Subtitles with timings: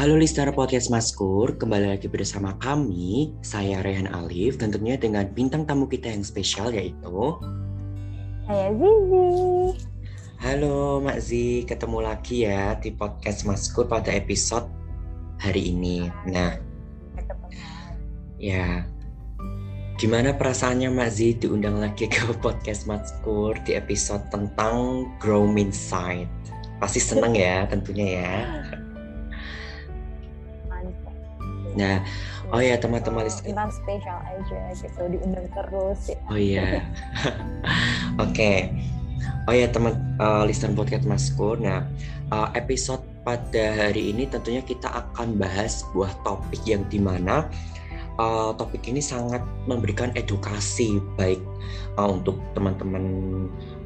[0.00, 5.84] Halo listener podcast Maskur, kembali lagi bersama kami, saya Rehan Alif, tentunya dengan bintang tamu
[5.84, 7.36] kita yang spesial yaitu
[8.48, 9.28] Saya Zizi.
[10.40, 14.64] Halo Mak Zi, ketemu lagi ya di podcast Maskur pada episode
[15.36, 16.08] hari ini.
[16.32, 16.56] Nah,
[18.40, 18.88] ya,
[20.00, 26.39] gimana perasaannya Mak Zi diundang lagi ke podcast Maskur di episode tentang Grow Inside?
[26.80, 28.34] Pasti seneng ya tentunya ya.
[31.78, 32.02] Nah,
[32.50, 33.54] oh ya teman-teman listener.
[33.54, 36.18] Tentang spesial aja gitu, diundang terus ya.
[36.26, 36.66] Oh iya.
[38.18, 38.34] Oke.
[38.34, 38.58] Okay.
[39.46, 41.60] Oh ya teman uh, listener podcast Maskur.
[41.60, 41.86] Nah,
[42.34, 47.44] uh, episode pada hari ini tentunya kita akan bahas sebuah topik yang di mana
[48.16, 51.40] uh, topik ini sangat memberikan edukasi baik
[52.00, 53.04] uh, untuk teman-teman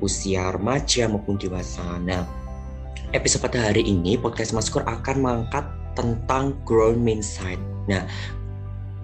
[0.02, 1.82] usia remaja maupun dewasa.
[2.02, 2.26] Nah,
[3.14, 5.62] episode pada hari ini podcast Maskur akan mengangkat
[5.94, 7.56] tentang growth mindset.
[7.86, 8.02] Nah,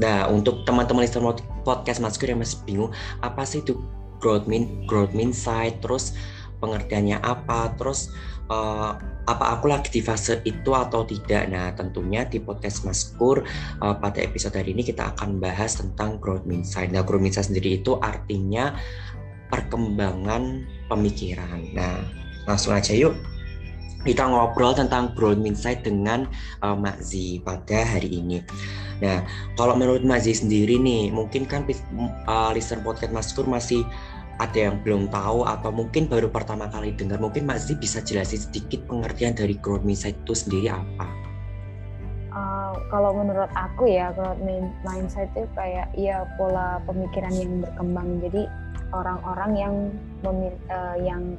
[0.03, 2.91] nah untuk teman-teman listener podcast Maskur yang masih bingung
[3.23, 3.79] apa sih itu
[4.19, 6.19] growth min growth mindset, terus
[6.59, 8.11] pengertiannya apa, terus
[8.51, 8.99] uh,
[9.31, 11.47] apa aku lagi di fase itu atau tidak.
[11.47, 13.47] Nah, tentunya di podcast Maskur
[13.79, 16.91] uh, pada episode hari ini kita akan bahas tentang growth mindset.
[16.91, 18.75] Nah, growth mindset sendiri itu artinya
[19.55, 21.63] perkembangan pemikiran.
[21.79, 22.03] Nah,
[22.51, 23.30] langsung aja yuk
[24.05, 26.25] kita ngobrol tentang growth mindset dengan
[26.65, 28.41] uh, Mak Zi pada hari ini.
[29.05, 29.25] Nah,
[29.57, 31.69] kalau menurut Mak Zi sendiri nih, mungkin kan
[32.29, 33.85] uh, listener podcast Maskur masih
[34.41, 37.21] ada yang belum tahu atau mungkin baru pertama kali dengar.
[37.21, 41.09] Mungkin Mak Zi bisa jelasin sedikit pengertian dari growth mindset itu sendiri apa?
[42.31, 44.41] Uh, kalau menurut aku ya growth
[44.87, 48.09] mindset itu kayak ya pola pemikiran yang berkembang.
[48.25, 48.49] Jadi
[48.97, 49.75] orang-orang yang
[50.73, 51.37] uh, yang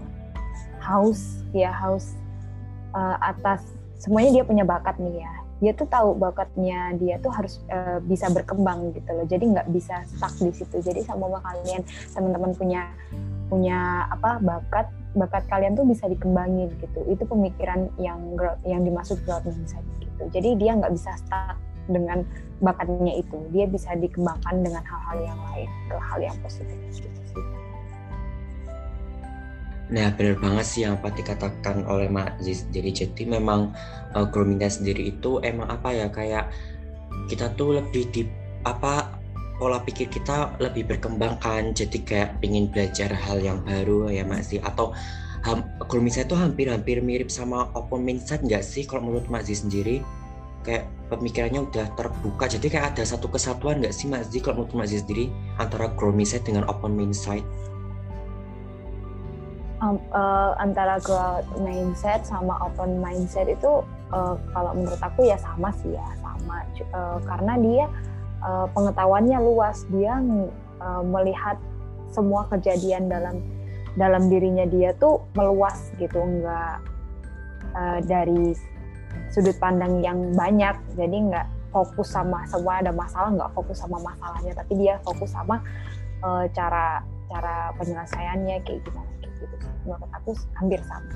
[0.81, 2.17] haus ya haus
[2.93, 3.65] uh, atas
[4.01, 5.33] semuanya dia punya bakat nih ya.
[5.61, 9.25] Dia tuh tahu bakatnya dia tuh harus uh, bisa berkembang gitu loh.
[9.29, 10.81] Jadi nggak bisa stuck di situ.
[10.81, 12.89] Jadi sama kalian teman-teman punya
[13.51, 16.99] punya apa bakat bakat kalian tuh bisa dikembangin gitu.
[17.05, 18.19] Itu pemikiran yang
[18.65, 20.23] yang dimaksud growth mindset gitu.
[20.33, 22.25] Jadi dia nggak bisa stuck dengan
[22.57, 23.37] bakatnya itu.
[23.53, 27.61] Dia bisa dikembangkan dengan hal-hal yang lain ke hal yang positif gitu sih
[29.91, 32.63] Nah, benar banget sih yang apa dikatakan oleh Mak Ziz.
[32.71, 33.75] Jadi, jadi memang
[34.15, 36.47] uh, groomingnya sendiri itu emang apa ya kayak
[37.27, 38.23] kita tuh lebih di
[38.63, 39.19] apa
[39.59, 41.75] pola pikir kita lebih berkembang kan.
[41.75, 44.63] Jadi kayak ingin belajar hal yang baru ya Mak Ziz.
[44.63, 44.95] Atau
[45.43, 49.99] ham, grooming itu hampir-hampir mirip sama open mindset nggak sih kalau menurut Mak Ziz sendiri?
[50.63, 52.47] Kayak pemikirannya udah terbuka.
[52.47, 55.27] Jadi kayak ada satu kesatuan nggak sih Mak Ziz kalau menurut Mak Ziz sendiri
[55.59, 57.43] antara grooming mindset dengan open mindset?
[59.81, 63.81] Um, uh, antara growth mindset sama open mindset itu
[64.13, 66.63] uh, kalau menurut aku ya sama sih ya sama.
[66.93, 67.85] Uh, karena dia
[68.45, 69.83] uh, pengetahuannya luas.
[69.89, 70.21] Dia
[70.79, 71.57] uh, melihat
[72.13, 73.41] semua kejadian dalam
[73.99, 76.79] dalam dirinya dia tuh meluas gitu enggak
[77.75, 78.55] uh, dari
[79.33, 80.77] sudut pandang yang banyak.
[80.95, 84.53] Jadi enggak fokus sama semua ada masalah nggak fokus sama masalahnya.
[84.55, 85.59] Tapi dia fokus sama
[86.23, 89.11] uh, cara cara penyelesaiannya kayak gimana
[89.41, 91.15] gitu menurut aku hampir sama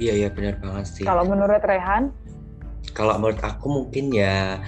[0.00, 2.10] iya ya benar banget sih kalau menurut Rehan
[2.92, 4.58] kalau menurut aku mungkin ya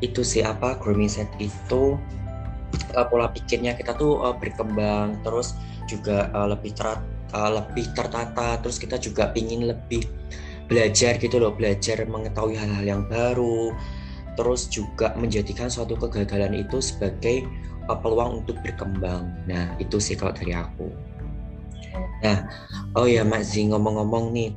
[0.00, 1.96] itu sih apa grooming set itu
[2.96, 5.56] uh, pola pikirnya kita tuh uh, berkembang terus
[5.88, 6.86] juga uh, lebih ter
[7.36, 10.04] uh, lebih tertata terus kita juga pingin lebih
[10.70, 13.74] belajar gitu loh belajar mengetahui hal-hal yang baru
[14.38, 17.44] terus juga menjadikan suatu kegagalan itu sebagai
[17.98, 19.34] peluang untuk berkembang.
[19.50, 20.86] Nah, itu sih kalau dari aku.
[22.20, 22.38] Nah,
[22.96, 24.50] oh ya Mak Zi ngomong-ngomong nih,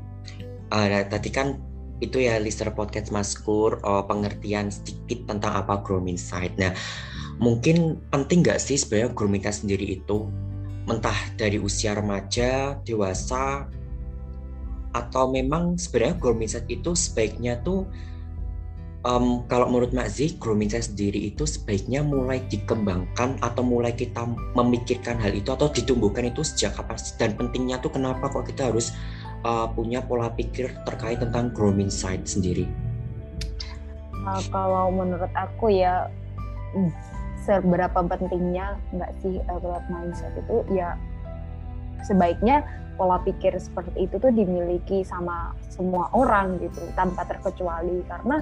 [0.71, 1.59] uh, tadi kan
[2.03, 6.59] itu ya listener podcast Maskur uh, pengertian sedikit tentang apa grooming side.
[6.59, 6.75] Nah,
[7.39, 10.27] mungkin penting nggak sih sebenarnya grooming sendiri itu
[10.83, 13.71] mentah dari usia remaja, dewasa,
[14.91, 17.87] atau memang sebenarnya grooming side itu sebaiknya tuh
[19.03, 24.23] um, kalau menurut Mak Zi, grooming saya sendiri itu sebaiknya mulai dikembangkan atau mulai kita
[24.55, 28.95] memikirkan hal itu atau ditumbuhkan itu sejak kapan dan pentingnya tuh kenapa kok kita harus
[29.43, 32.65] uh, punya pola pikir terkait tentang grooming side sendiri?
[34.23, 36.07] Uh, kalau menurut aku ya
[36.71, 36.91] hmm,
[37.43, 40.95] seberapa pentingnya nggak sih uh, growth mindset itu ya
[42.07, 42.63] sebaiknya
[42.95, 48.39] pola pikir seperti itu tuh dimiliki sama semua orang gitu tanpa terkecuali karena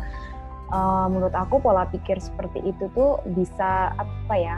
[0.72, 4.58] uh, menurut aku pola pikir seperti itu tuh bisa apa ya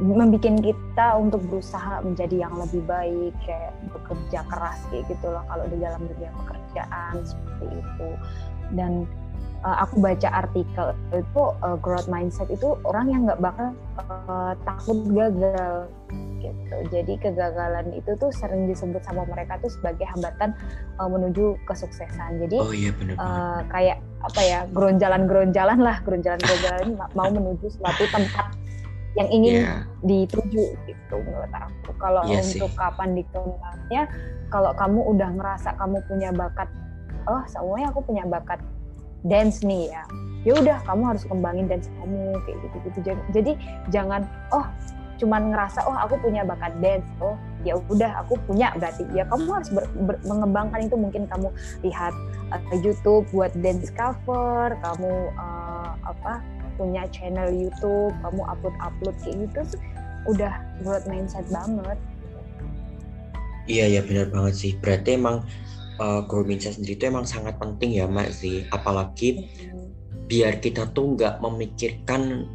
[0.00, 5.68] membuat kita untuk berusaha menjadi yang lebih baik kayak bekerja keras kayak gitu loh kalau
[5.68, 8.08] di dalam dunia pekerjaan seperti itu.
[8.72, 9.04] Dan
[9.64, 13.72] uh, aku baca artikel itu uh, growth mindset itu orang yang nggak bakal
[14.28, 15.88] uh, takut gagal
[16.40, 16.76] gitu.
[16.88, 20.56] Jadi kegagalan itu tuh sering disebut sama mereka tuh sebagai hambatan
[20.96, 22.40] uh, menuju kesuksesan.
[22.46, 28.56] Jadi oh, iya, bener uh, kayak apa ya geronjalan-geronjalan lah geronjalan-geronjalan mau menuju suatu tempat
[29.18, 29.82] yang ingin yeah.
[30.06, 31.90] dituju gitu menurut aku.
[31.98, 32.78] Kalau yeah, untuk sih.
[32.78, 34.02] kapan dikembangnya,
[34.48, 36.68] kalau kamu udah ngerasa kamu punya bakat,
[37.26, 38.62] oh semuanya aku punya bakat
[39.26, 40.02] dance nih ya.
[40.40, 42.98] Ya udah kamu harus kembangin dance kamu kayak gitu gitu
[43.36, 43.52] jadi
[43.92, 44.24] jangan
[44.56, 44.64] oh
[45.20, 47.04] cuman ngerasa oh aku punya bakat dance.
[47.20, 49.04] Oh ya udah aku punya berarti.
[49.12, 50.96] Ya kamu harus ber, ber, mengembangkan itu.
[50.96, 51.52] Mungkin kamu
[51.84, 52.16] lihat
[52.56, 56.40] uh, YouTube buat dance cover kamu uh, apa
[56.80, 59.60] punya channel YouTube kamu upload upload kayak gitu
[60.24, 62.00] udah buat mindset banget.
[63.68, 64.72] Iya ya benar banget sih.
[64.80, 65.44] Berarti emang
[66.00, 69.46] uh, mindset sendiri itu emang sangat penting ya Mbak sih apalagi
[70.26, 72.48] biar kita tuh nggak memikirkan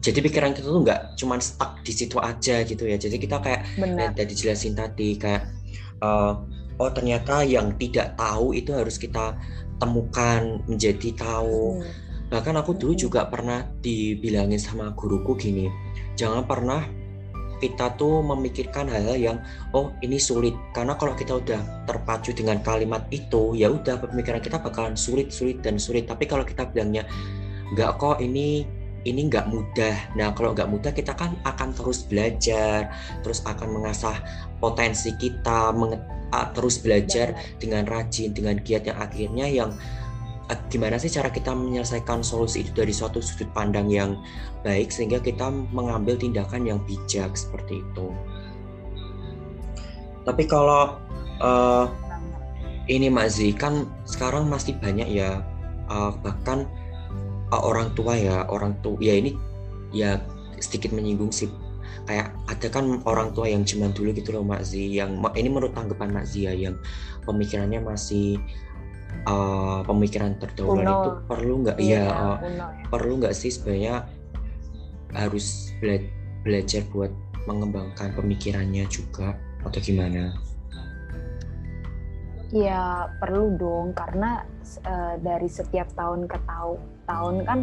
[0.00, 3.62] jadi pikiran kita tuh nggak cuma stuck di situ aja gitu ya jadi kita kayak
[3.76, 4.12] Benar.
[4.16, 5.48] tadi jelasin tadi kayak
[6.04, 6.40] uh,
[6.80, 9.36] oh ternyata yang tidak tahu itu harus kita
[9.80, 12.32] temukan menjadi tahu hmm.
[12.32, 13.02] bahkan aku dulu hmm.
[13.08, 15.68] juga pernah dibilangin sama guruku gini
[16.16, 16.84] jangan pernah
[17.60, 19.38] kita tuh memikirkan hal-hal yang
[19.76, 20.56] oh ini sulit.
[20.72, 25.60] Karena kalau kita udah terpacu dengan kalimat itu ya udah pemikiran kita bakalan sulit sulit
[25.60, 26.08] dan sulit.
[26.08, 27.04] Tapi kalau kita bilangnya
[27.76, 28.64] nggak kok ini
[29.04, 29.96] ini nggak mudah.
[30.16, 32.88] Nah kalau nggak mudah kita kan akan terus belajar
[33.20, 34.16] terus akan mengasah
[34.58, 35.72] potensi kita
[36.54, 39.70] terus belajar dengan rajin dengan giat yang akhirnya yang
[40.72, 44.18] gimana sih cara kita menyelesaikan solusi itu dari suatu sudut pandang yang
[44.66, 48.06] baik sehingga kita mengambil tindakan yang bijak seperti itu.
[50.26, 50.98] Tapi kalau
[51.40, 51.86] uh,
[52.90, 55.40] ini Mazi kan sekarang masih banyak ya
[55.86, 56.66] uh, bahkan
[57.54, 59.34] uh, orang tua ya orang tua ya ini
[59.94, 60.18] ya
[60.60, 61.48] sedikit menyinggung sih
[62.06, 66.10] kayak ada kan orang tua yang zaman dulu gitu loh Makzi yang ini menurut tanggapan
[66.10, 66.74] Makzi ya yang
[67.22, 68.40] pemikirannya masih
[69.26, 71.76] uh, pemikiran terdahulu itu perlu nggak?
[71.80, 72.66] Iya, ya, uh, ya.
[72.88, 74.06] perlu nggak sih sebenarnya
[75.14, 75.98] harus bela
[76.40, 77.12] belajar buat
[77.44, 80.32] mengembangkan pemikirannya juga atau gimana?
[82.50, 84.42] Ya perlu dong karena
[84.82, 87.58] uh, dari setiap tahun ke tahun tahun kan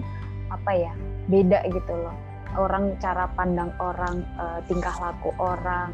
[0.48, 0.94] apa ya
[1.28, 2.16] beda gitu loh.
[2.56, 5.92] Orang cara pandang orang uh, tingkah laku orang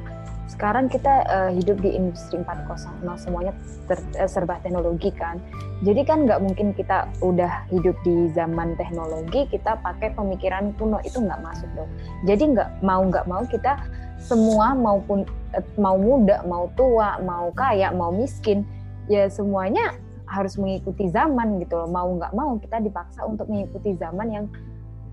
[0.53, 3.53] sekarang kita uh, hidup di industri 4.0 semuanya
[3.89, 5.41] ter, uh, serba teknologi kan.
[5.81, 11.17] Jadi kan nggak mungkin kita udah hidup di zaman teknologi kita pakai pemikiran kuno itu
[11.17, 11.89] nggak masuk dong.
[12.29, 13.81] Jadi nggak mau nggak mau kita
[14.21, 15.25] semua maupun
[15.57, 18.61] uh, mau muda mau tua mau kaya mau miskin
[19.09, 19.97] ya semuanya
[20.29, 21.89] harus mengikuti zaman gitu loh.
[21.89, 24.45] Mau nggak mau kita dipaksa untuk mengikuti zaman yang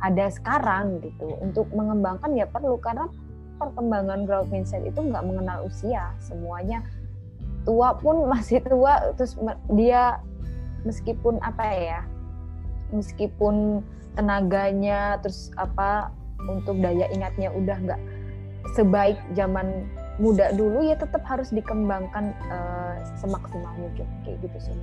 [0.04, 1.32] ada sekarang gitu.
[1.40, 3.08] Untuk mengembangkan ya perlu karena
[3.60, 6.80] perkembangan growth mindset itu nggak mengenal usia semuanya
[7.68, 9.36] tua pun masih tua terus
[9.76, 10.18] dia
[10.88, 12.00] meskipun apa ya
[12.90, 13.84] meskipun
[14.16, 16.08] tenaganya terus apa
[16.48, 18.00] untuk daya ingatnya udah nggak
[18.72, 19.84] sebaik zaman
[20.20, 24.76] muda dulu ya tetap harus dikembangkan uh, semaksimal mungkin kayak gitu sih.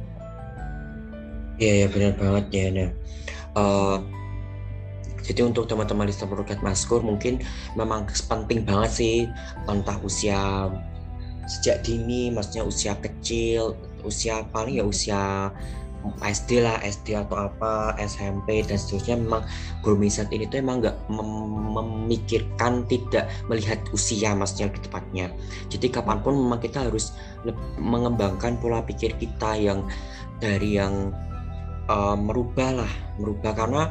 [1.57, 2.65] Iya ya benar banget ya.
[2.73, 2.89] Nah,
[3.57, 3.97] uh,
[5.27, 7.43] jadi untuk teman-teman listener Roket Maskur mungkin
[7.75, 9.15] memang penting banget sih
[9.67, 10.71] entah usia
[11.47, 15.51] sejak dini, maksudnya usia kecil, usia paling ya usia
[16.23, 19.43] SD lah, SD atau apa, SMP dan seterusnya memang
[19.83, 21.31] guru ini tuh emang nggak mem
[21.77, 25.27] memikirkan tidak melihat usia maksudnya lebih tepatnya.
[25.67, 27.13] Jadi kapan pun memang kita harus
[27.77, 29.85] mengembangkan pola pikir kita yang
[30.39, 31.11] dari yang
[31.91, 33.83] uh, merubah lah, merubah karena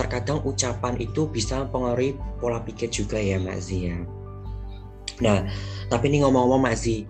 [0.00, 4.00] terkadang ucapan itu bisa mempengaruhi pola pikir juga ya Mbak Zia.
[5.20, 5.44] Nah,
[5.92, 7.04] tapi ini ngomong-ngomong Mbak Zi,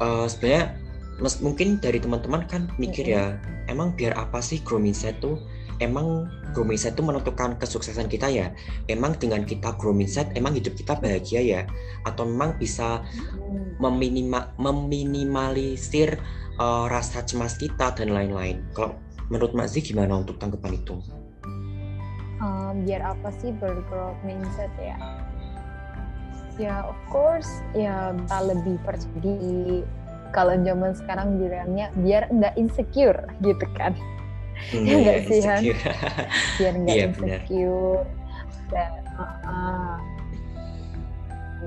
[0.00, 0.80] uh, sebenarnya
[1.20, 3.36] mas, mungkin dari teman-teman kan mikir ya,
[3.68, 5.36] emang biar apa sih grow mindset tuh?
[5.82, 8.48] Emang grow mindset itu menentukan kesuksesan kita ya?
[8.88, 11.60] Emang dengan kita grow mindset, emang hidup kita bahagia ya?
[12.08, 13.04] Atau memang bisa
[13.76, 16.16] meminima, meminimalisir
[16.56, 18.64] uh, rasa cemas kita dan lain-lain?
[18.72, 18.96] Kalau
[19.28, 20.96] menurut Mbak Zi gimana untuk tanggapan itu?
[22.40, 24.96] Um, biar apa sih bergrowth mindset ya?
[26.54, 29.38] Ya of course ya kita lebih percaya di
[30.34, 33.94] kalau zaman sekarang bilangnya biar nggak insecure gitu kan?
[34.70, 35.62] Hmm, ya nggak sih Han?
[36.58, 38.06] biar nggak yeah, insecure
[38.72, 39.98] dan, uh,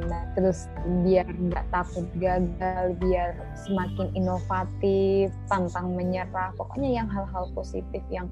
[0.07, 0.67] nah, terus
[1.03, 8.27] biar nggak takut gagal biar semakin inovatif pantang menyerah pokoknya yang hal-hal positif yang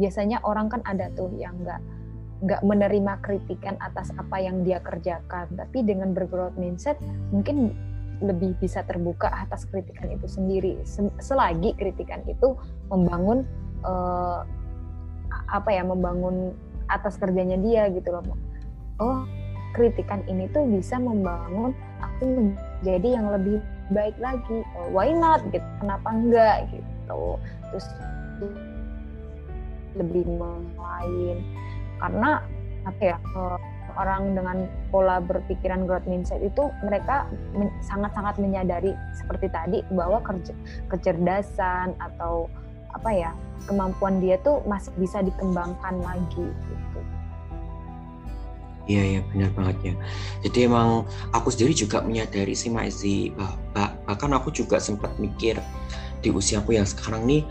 [0.00, 1.80] biasanya orang kan ada tuh yang nggak
[2.40, 5.52] nggak menerima kritikan atas apa yang dia kerjakan.
[5.52, 6.96] Tapi dengan bergrowth mindset
[7.28, 7.76] mungkin
[8.24, 10.80] lebih bisa terbuka atas kritikan itu sendiri.
[11.20, 12.56] Selagi kritikan itu
[12.88, 13.44] membangun
[13.84, 14.48] uh,
[15.52, 16.56] apa ya membangun
[16.88, 18.34] atas kerjanya dia gitu loh
[19.00, 19.24] oh
[19.72, 23.58] kritikan ini tuh bisa membangun aku menjadi yang lebih
[23.90, 24.62] baik lagi.
[24.76, 25.64] Oh, why not gitu?
[25.82, 27.38] Kenapa enggak gitu?
[27.70, 27.86] Terus
[29.98, 30.26] lebih
[30.78, 31.42] lain
[32.00, 32.40] karena
[32.88, 33.58] apa ya eh,
[33.98, 37.26] orang dengan pola berpikiran growth mindset itu mereka
[37.84, 40.54] sangat-sangat menyadari seperti tadi bahwa kerja,
[40.88, 42.46] kecerdasan atau
[42.94, 43.30] apa ya
[43.66, 47.00] kemampuan dia tuh masih bisa dikembangkan lagi gitu.
[48.90, 49.94] Iya iya benar banget ya.
[50.48, 55.60] Jadi emang aku sendiri juga menyadari sih Maizi bah, bahkan aku juga sempat mikir
[56.20, 57.46] di usiaku yang sekarang nih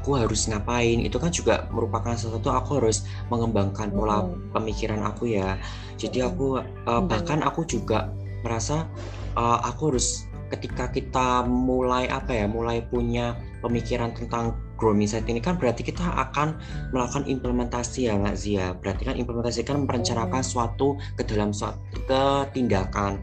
[0.00, 4.56] aku harus ngapain itu kan juga merupakan sesuatu aku harus mengembangkan pola hmm.
[4.56, 5.60] pemikiran aku ya.
[6.00, 8.08] Jadi aku uh, bahkan aku juga
[8.40, 8.88] merasa
[9.36, 15.38] uh, aku harus ketika kita mulai apa ya mulai punya pemikiran tentang grow mindset ini
[15.38, 16.56] kan berarti kita akan
[16.90, 18.72] melakukan implementasi ya nggak Zia.
[18.80, 20.50] Berarti kan implementasi kan merencanakan hmm.
[20.50, 22.22] suatu ke dalam suatu ke
[22.56, 23.20] tindakan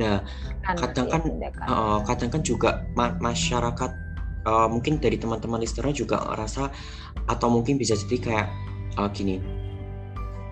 [0.00, 0.24] nah
[0.64, 1.22] kadang kan
[1.68, 3.90] uh, kadang kan juga ma masyarakat
[4.46, 6.70] uh, mungkin dari teman-teman listener juga rasa
[7.28, 8.48] atau mungkin bisa jadi kayak
[8.98, 9.38] uh, gini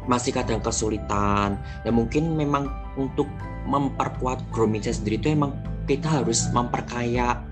[0.09, 1.61] masih kadang kesulitan.
[1.87, 3.28] Dan mungkin memang untuk
[3.68, 5.54] memperkuat grow mindset sendiri itu emang
[5.85, 7.44] kita harus memperkaya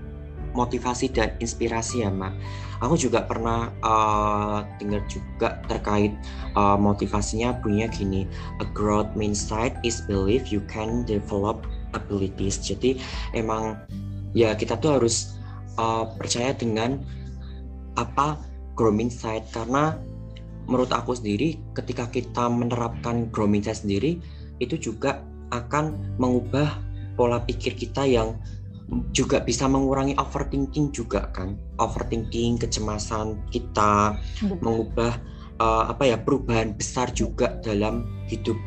[0.57, 2.33] motivasi dan inspirasi ya mak
[2.81, 6.15] aku juga pernah uh, dengar juga terkait
[6.55, 8.25] uh, motivasinya punya gini
[8.63, 12.59] a growth mindset is belief you can develop abilities.
[12.61, 13.01] Jadi
[13.35, 13.77] emang
[14.37, 15.38] ya kita tuh harus
[15.79, 16.99] uh, percaya dengan
[17.95, 18.35] apa
[18.75, 19.95] grooming side karena
[20.67, 24.19] menurut aku sendiri ketika kita menerapkan grooming side sendiri
[24.59, 25.23] itu juga
[25.55, 26.77] akan mengubah
[27.17, 28.35] pola pikir kita yang
[29.13, 31.57] juga bisa mengurangi overthinking juga kan.
[31.77, 34.57] Overthinking kecemasan kita Betul.
[34.65, 35.13] mengubah
[35.61, 38.57] uh, apa ya perubahan besar juga dalam hidup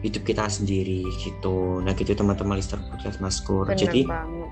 [0.00, 1.80] hidup kita sendiri gitu.
[1.80, 3.68] Nah gitu teman-teman listener podcast maskur.
[3.72, 4.48] Jadi banget,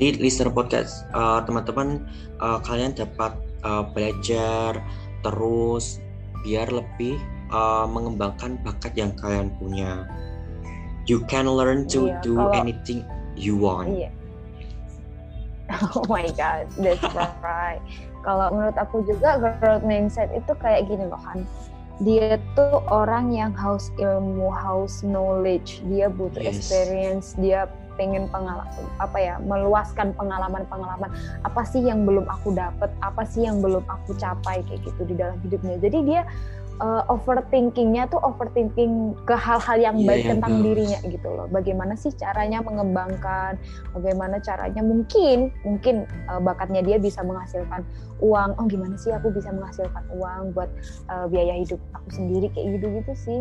[0.00, 2.08] di listener podcast uh, teman-teman
[2.40, 3.36] uh, kalian dapat
[3.68, 4.80] uh, belajar
[5.20, 6.00] terus
[6.40, 7.20] biar lebih
[7.52, 10.08] uh, mengembangkan bakat yang kalian punya.
[11.04, 13.04] You can learn to iya, do kalau, anything
[13.36, 13.92] you want.
[13.92, 14.10] Iya.
[15.94, 17.78] Oh my god, that's right.
[18.26, 21.46] kalau menurut aku juga growth mindset itu kayak gini loh kan.
[22.02, 26.58] Dia tuh orang yang haus ilmu, haus knowledge, dia butuh yes.
[26.58, 31.12] experience, dia pengen pengalaman apa ya meluaskan pengalaman-pengalaman
[31.44, 35.20] apa sih yang belum aku dapat apa sih yang belum aku capai kayak gitu di
[35.20, 36.22] dalam hidupnya jadi dia
[36.80, 40.64] uh, overthinkingnya tuh overthinking ke hal-hal yang yeah, baik yeah, tentang yeah.
[40.64, 41.46] dirinya gitu loh.
[41.52, 43.60] Bagaimana sih caranya mengembangkan,
[43.94, 47.84] bagaimana caranya mungkin mungkin uh, bakatnya dia bisa menghasilkan
[48.24, 48.56] uang.
[48.56, 50.72] Oh gimana sih aku bisa menghasilkan uang buat
[51.12, 53.40] uh, biaya hidup aku sendiri kayak gitu-gitu sih.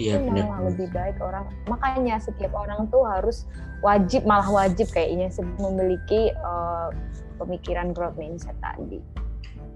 [0.00, 1.44] Iya, itu malah lebih baik orang.
[1.68, 3.44] Makanya setiap orang tuh harus
[3.84, 5.28] wajib malah wajib kayaknya
[5.60, 6.88] memiliki uh,
[7.36, 9.02] pemikiran growth mindset tadi.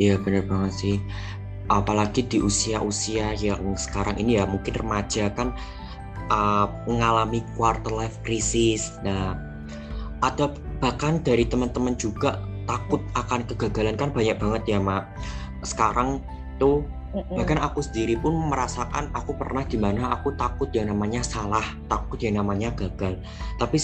[0.00, 0.96] Iya benar banget sih.
[1.66, 5.52] Apalagi di usia-usia yang sekarang ini ya mungkin remaja kan
[6.32, 8.96] uh, mengalami quarter life crisis.
[9.02, 9.37] Nah,
[10.25, 15.11] ada bahkan dari teman-teman juga takut akan kegagalan kan banyak banget ya mak.
[15.66, 16.23] Sekarang
[16.56, 17.32] tuh Mm-mm.
[17.32, 22.20] bahkan aku sendiri pun merasakan aku pernah di mana aku takut yang namanya salah takut
[22.20, 23.16] yang namanya gagal.
[23.56, 23.80] Tapi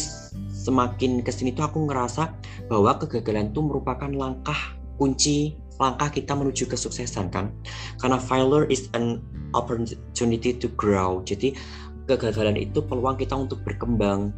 [0.52, 2.28] semakin ke sini tuh aku ngerasa
[2.68, 7.56] bahwa kegagalan itu merupakan langkah kunci langkah kita menuju kesuksesan kan?
[7.96, 9.24] Karena failure is an
[9.56, 11.24] opportunity to grow.
[11.24, 11.56] Jadi
[12.04, 14.28] kegagalan itu peluang kita untuk berkembang.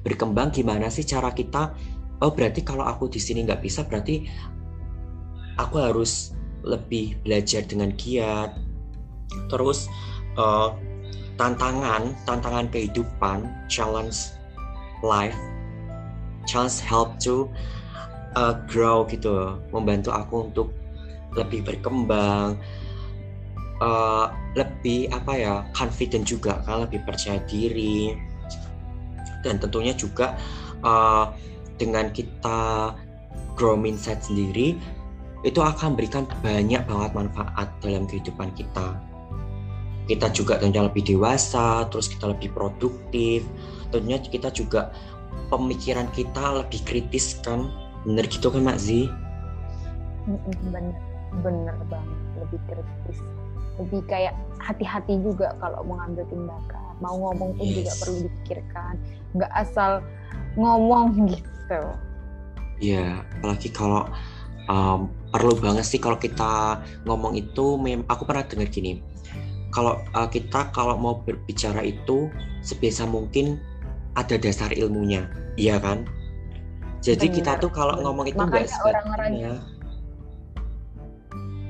[0.00, 1.76] Berkembang gimana sih cara kita?
[2.24, 4.24] Oh berarti kalau aku di sini nggak bisa berarti
[5.60, 8.54] aku harus lebih belajar dengan giat.
[9.50, 9.86] Terus
[10.38, 10.74] uh,
[11.36, 14.30] tantangan tantangan kehidupan challenge
[15.00, 15.36] life
[16.46, 17.48] challenge help to
[18.36, 20.68] uh, grow gitu membantu aku untuk
[21.32, 22.60] lebih berkembang
[23.80, 28.14] uh, lebih apa ya confident juga kan lebih percaya diri.
[29.42, 30.38] Dan tentunya juga
[30.86, 31.34] uh,
[31.80, 32.94] dengan kita
[33.58, 34.78] grow mindset sendiri
[35.42, 38.94] itu akan memberikan banyak banget manfaat dalam kehidupan kita.
[40.02, 43.46] kita juga tentunya lebih dewasa terus kita lebih produktif.
[43.94, 44.90] Tentunya kita juga
[45.46, 47.70] pemikiran kita lebih kritis kan?
[48.02, 49.06] Bener gitu kan Mak Zi?
[50.26, 50.98] Bener
[51.38, 52.18] bener banget.
[52.34, 53.18] Lebih kritis.
[53.78, 56.92] Lebih kayak hati-hati juga kalau mengambil tindakan.
[56.98, 57.74] Mau ngomong pun yes.
[57.78, 58.94] juga perlu dipikirkan.
[59.38, 60.02] Nggak asal
[60.58, 61.82] ngomong gitu.
[62.82, 64.10] Iya, apalagi kalau
[64.66, 69.00] um, perlu banget sih kalau kita ngomong itu, aku pernah dengar gini,
[69.72, 72.28] kalau uh, kita kalau mau berbicara itu
[72.60, 73.56] sebisa mungkin
[74.12, 75.24] ada dasar ilmunya,
[75.56, 76.04] iya kan?
[77.02, 77.36] Jadi Benar.
[77.40, 79.58] kita tuh kalau ngomong itu nggak orang-orang.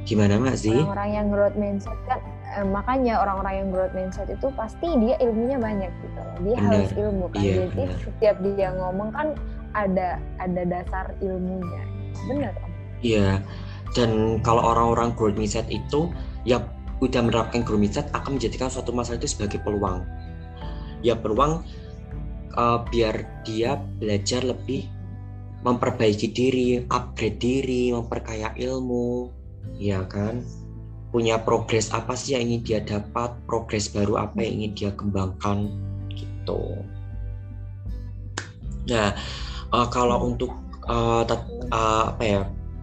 [0.02, 0.74] Gimana mak sih?
[0.74, 2.18] Orang-orang yang growth mindset kan
[2.58, 6.36] eh, makanya orang-orang yang growth mindset itu pasti dia ilmunya banyak gitu loh.
[6.42, 6.68] Dia bener.
[6.74, 7.40] harus ilmu kan.
[7.40, 7.98] Iya, Jadi bener.
[8.02, 9.28] setiap dia ngomong kan
[9.72, 11.84] ada ada dasar ilmunya
[12.28, 12.52] benar
[13.02, 13.42] iya.
[13.92, 16.08] Dan kalau orang-orang growth mindset itu
[16.48, 16.64] ya
[17.04, 20.06] udah menerapkan growth mindset akan menjadikan suatu masalah itu sebagai peluang.
[21.04, 21.66] Ya peluang
[22.56, 24.88] uh, biar dia belajar lebih
[25.62, 29.30] memperbaiki diri, upgrade diri, memperkaya ilmu,
[29.78, 30.42] ya kan?
[31.14, 35.70] Punya progres apa sih yang ingin dia dapat, progres baru apa yang ingin dia kembangkan,
[36.10, 36.82] gitu.
[38.90, 39.14] Nah,
[39.70, 40.50] uh, kalau untuk
[40.90, 42.42] uh, uh, apa ya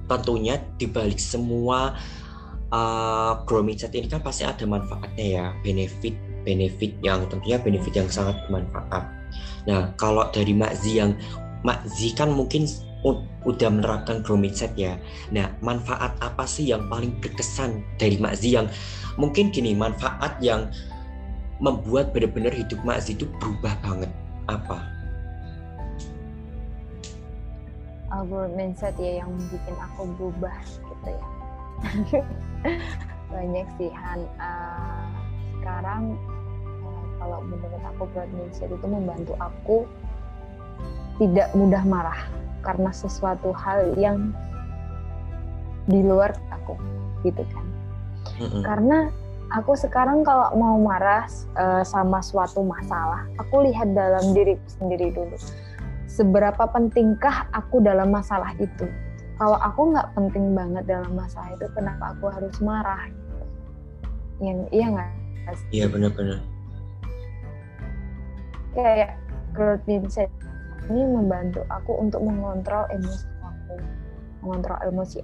[0.10, 1.94] tentunya dibalik semua
[2.74, 8.10] uh, grow mindset ini kan pasti ada manfaatnya ya benefit benefit yang tentunya benefit yang
[8.10, 9.06] sangat bermanfaat.
[9.70, 11.14] Nah kalau dari Makzi yang
[11.62, 12.66] Makzi kan mungkin
[13.48, 14.98] udah menerapkan grow mindset ya.
[15.30, 18.68] Nah manfaat apa sih yang paling berkesan dari Makzi yang
[19.20, 20.72] mungkin gini manfaat yang
[21.60, 24.12] membuat benar-benar hidup Makzi itu berubah banget
[24.48, 24.99] apa?
[28.26, 31.28] Growth mindset ya yang bikin aku berubah gitu ya.
[33.34, 34.22] Banyak sih Han.
[34.42, 35.06] Uh,
[35.60, 36.04] sekarang
[36.84, 39.78] uh, kalau menurut aku growth mindset itu membantu aku
[41.20, 42.22] tidak mudah marah
[42.64, 44.32] karena sesuatu hal yang
[45.90, 46.76] di luar aku
[47.24, 47.70] gitu kan.
[48.40, 48.64] Mm-hmm.
[48.64, 48.98] karena
[49.52, 51.28] aku sekarang kalau mau marah
[51.60, 55.36] uh, sama suatu masalah aku lihat dalam diri sendiri dulu
[56.20, 58.92] seberapa pentingkah aku dalam masalah itu?
[59.40, 63.08] Kalau aku nggak penting banget dalam masalah itu kenapa aku harus marah?
[64.44, 65.12] Yang iya nggak?
[65.72, 66.44] Iya benar-benar.
[68.76, 69.16] Kayak
[69.56, 70.28] growth mindset
[70.92, 73.76] ini membantu aku untuk mengontrol emosi aku.
[74.44, 75.24] Mengontrol emosi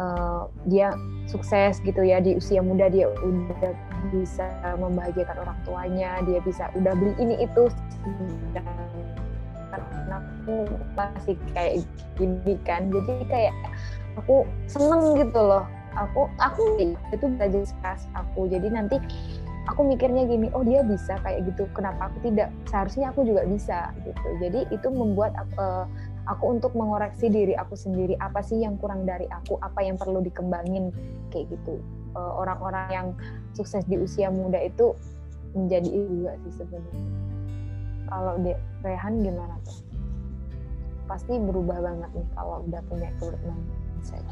[0.00, 0.96] uh, dia
[1.28, 3.76] sukses gitu ya di usia muda dia udah
[4.08, 4.48] bisa
[4.80, 7.68] membahagiakan orang tuanya dia bisa udah beli ini itu
[9.80, 11.84] aku masih kayak
[12.18, 12.92] gini kan.
[12.92, 13.54] Jadi kayak
[14.20, 15.64] aku seneng gitu loh.
[15.92, 16.80] Aku aku
[17.12, 18.48] itu belajar sekas aku.
[18.48, 18.96] Jadi nanti
[19.68, 21.68] aku mikirnya gini oh dia bisa kayak gitu.
[21.76, 22.48] Kenapa aku tidak?
[22.68, 24.28] Seharusnya aku juga bisa gitu.
[24.40, 25.84] Jadi itu membuat aku, uh,
[26.28, 28.16] aku untuk mengoreksi diri aku sendiri.
[28.20, 29.60] Apa sih yang kurang dari aku?
[29.60, 30.92] Apa yang perlu dikembangin?
[31.28, 31.80] Kayak gitu.
[32.12, 33.06] Uh, orang-orang yang
[33.56, 34.92] sukses di usia muda itu
[35.52, 37.21] menjadi juga sih sebenarnya
[38.12, 38.52] kalau de
[38.84, 39.80] Rehan gimana tuh?
[41.08, 44.24] Pasti berubah banget nih kalau udah punya mindset.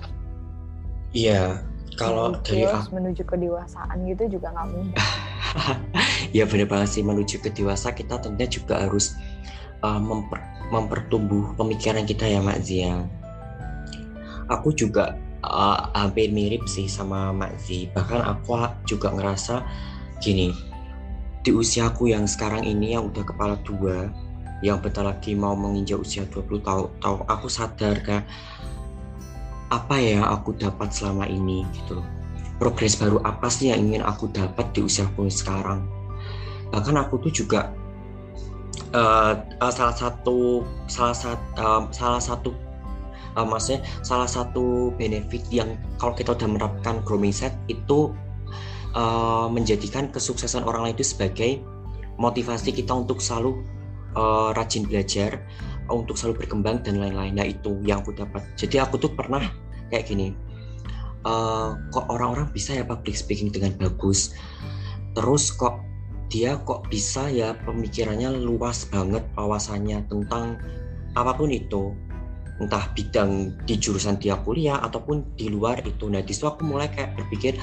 [1.17, 1.65] Iya
[1.99, 5.11] kalau dari aku menuju kedewasaan gitu juga nggak mudah
[6.37, 9.19] ya benar banget sih menuju ke dewasa kita tentunya juga harus
[9.83, 10.39] uh, memper,
[10.71, 13.03] mempertumbuh pemikiran kita ya Mak Zia.
[14.47, 18.55] Aku juga uh, hampir mirip sih sama Mak Zi bahkan aku
[18.87, 19.67] juga ngerasa
[20.23, 20.55] gini
[21.41, 24.13] di usiaku yang sekarang ini yang udah kepala dua
[24.61, 28.23] yang bentar lagi mau menginjak usia 20 tahun tahu aku sadar kan
[29.73, 32.05] apa ya aku dapat selama ini gitu
[32.61, 35.89] progres baru apa sih yang ingin aku dapat di usia aku sekarang?
[36.69, 37.73] Bahkan aku tuh juga
[38.93, 42.53] uh, uh, salah satu salah satu uh, salah satu
[43.41, 48.13] uh, maksudnya salah satu benefit yang kalau kita udah menerapkan grow mindset itu
[48.95, 51.61] uh, menjadikan kesuksesan orang lain itu sebagai
[52.21, 53.65] motivasi kita untuk selalu
[54.15, 55.41] uh, rajin belajar,
[55.89, 57.35] untuk selalu berkembang dan lain-lain.
[57.35, 58.45] Nah itu yang aku dapat.
[58.55, 59.43] Jadi aku tuh pernah
[59.89, 60.37] kayak gini,
[61.25, 64.35] uh, kok orang-orang bisa ya public speaking dengan bagus,
[65.15, 65.81] terus kok
[66.31, 70.63] dia kok bisa ya pemikirannya luas banget wawasannya tentang
[71.19, 71.91] apa pun itu
[72.63, 76.87] entah bidang di jurusan dia kuliah ataupun di luar itu nah di situ aku mulai
[76.87, 77.59] kayak berpikir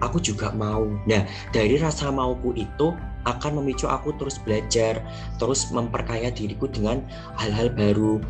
[0.00, 0.86] aku juga mau.
[1.06, 2.94] Nah, dari rasa mauku itu
[3.26, 5.02] akan memicu aku terus belajar,
[5.36, 7.02] terus memperkaya diriku dengan
[7.36, 8.22] hal-hal baru.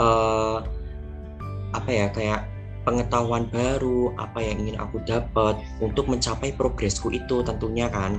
[0.00, 0.64] Uh,
[1.70, 2.50] apa ya kayak
[2.82, 8.18] pengetahuan baru, apa yang ingin aku dapat untuk mencapai progresku itu tentunya kan.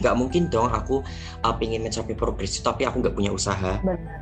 [0.00, 1.04] Nggak mungkin dong aku
[1.46, 3.78] uh, ingin mencapai progres tapi aku nggak punya usaha.
[3.84, 4.20] Benar.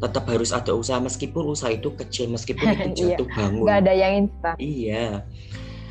[0.00, 3.16] Tetap harus ada usaha meskipun usaha itu kecil, meskipun itu Iya.
[3.16, 3.64] jatuh bangun.
[3.64, 4.54] Nggak ada yang instan.
[4.56, 5.06] Iya.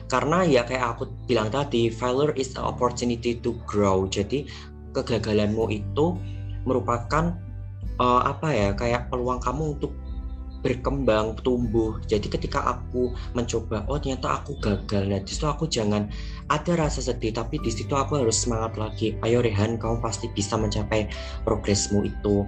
[0.10, 4.10] Karena ya kayak aku bilang tadi, failure is an opportunity to grow.
[4.10, 4.50] Jadi
[4.92, 6.18] kegagalanmu itu
[6.66, 7.38] merupakan
[8.02, 9.94] uh, apa ya kayak peluang kamu untuk
[10.60, 11.96] berkembang, tumbuh.
[12.04, 15.08] Jadi ketika aku mencoba, oh ternyata aku gagal.
[15.08, 16.12] Nah, di situ aku jangan
[16.52, 19.16] ada rasa sedih, tapi di situ aku harus semangat lagi.
[19.24, 21.08] Ayo Rehan, kamu pasti bisa mencapai
[21.48, 22.44] progresmu itu.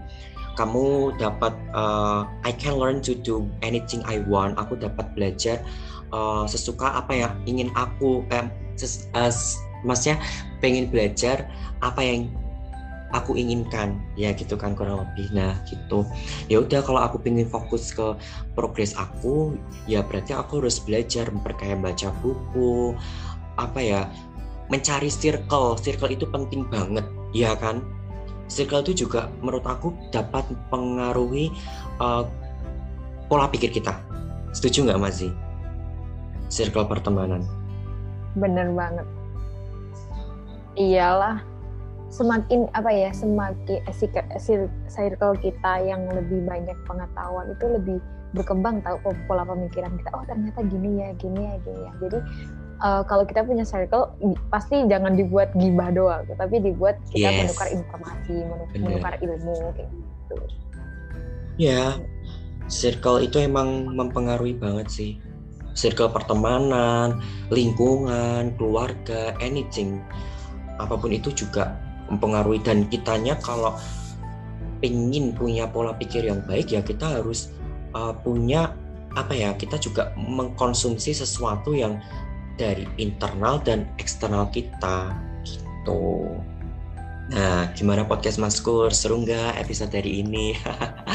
[0.60, 4.60] Kamu dapat, uh, I can learn to do anything I want.
[4.60, 5.64] Aku dapat belajar
[6.12, 8.48] uh, sesuka apa yang ingin aku, eh,
[8.78, 9.32] ses, uh,
[9.84, 10.20] maksudnya
[10.60, 11.50] pengen belajar
[11.82, 12.30] apa yang
[13.12, 14.00] aku inginkan.
[14.16, 15.32] Ya gitu kan kurang lebih.
[15.36, 16.08] Nah gitu.
[16.48, 18.16] Ya udah kalau aku pengen fokus ke
[18.56, 22.96] progres aku ya berarti aku harus belajar memperkaya baca buku
[23.60, 24.02] apa ya
[24.72, 25.76] mencari circle.
[25.80, 27.04] Circle itu penting banget
[27.36, 27.84] ya kan?
[28.52, 31.52] Circle itu juga menurut aku dapat mempengaruhi
[32.00, 32.28] uh,
[33.32, 33.96] pola pikir kita.
[34.52, 35.32] Setuju nggak Mas Zi?
[36.52, 37.42] Circle pertemanan
[38.32, 39.04] Bener banget.
[40.80, 41.44] Iyalah,
[42.08, 43.96] semakin apa ya, semakin eh,
[44.88, 47.98] circle kita yang lebih banyak pengetahuan itu lebih
[48.32, 50.10] berkembang tahu po- pola pemikiran kita.
[50.16, 51.92] Oh ternyata gini ya, gini ya, gini ya.
[52.00, 52.18] Jadi
[52.88, 54.16] eh, kalau kita punya circle
[54.48, 57.40] pasti jangan dibuat gibah doang, tapi dibuat kita Yes.
[57.52, 58.84] menukar informasi, menu- Bener.
[58.96, 60.36] menukar ilmu kayak gitu.
[61.60, 62.00] Ya,
[62.72, 65.12] circle itu emang mempengaruhi banget sih.
[65.72, 70.04] Circle pertemanan, lingkungan, keluarga, anything.
[70.80, 71.80] Apa pun itu juga
[72.12, 73.80] mempengaruhi dan kitanya kalau
[74.84, 77.54] pengen punya pola pikir yang baik ya kita harus
[77.94, 78.74] uh, punya
[79.16, 82.02] apa ya kita juga mengkonsumsi sesuatu yang
[82.60, 85.16] dari internal dan eksternal kita
[85.48, 86.28] gitu.
[87.32, 88.92] Nah, gimana podcast Maskur?
[88.92, 90.52] Seru nggak episode hari ini?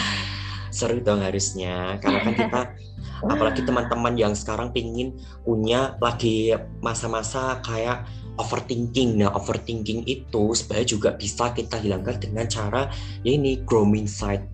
[0.77, 2.61] Seru dong harusnya, karena kan kita,
[3.25, 6.53] apalagi teman-teman yang sekarang pingin punya lagi
[6.85, 8.05] masa-masa kayak
[8.37, 9.21] overthinking.
[9.21, 12.93] Nah, overthinking itu sebenarnya juga bisa kita hilangkan dengan cara
[13.25, 14.45] ya ini grow mindset,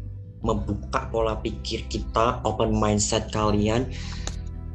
[0.42, 3.90] membuka pola pikir kita, open mindset kalian.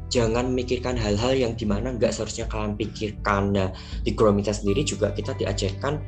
[0.08, 3.52] Jangan memikirkan hal-hal yang di mana nggak seharusnya kalian pikirkan.
[3.52, 3.68] Nah,
[4.04, 6.00] di grow mindset sendiri juga kita diajarkan